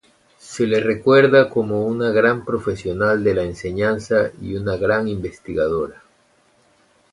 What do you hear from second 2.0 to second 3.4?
gran profesional de